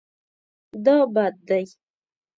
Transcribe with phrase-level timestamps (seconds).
[0.85, 1.63] دا بد دی